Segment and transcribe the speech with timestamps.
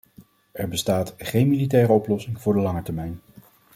[0.51, 3.19] Er bestaat geen militaire oplossing voor de lange termijn.